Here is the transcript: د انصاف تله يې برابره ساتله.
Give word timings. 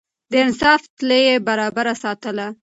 د 0.31 0.33
انصاف 0.45 0.81
تله 0.97 1.17
يې 1.25 1.35
برابره 1.47 1.93
ساتله. 2.03 2.47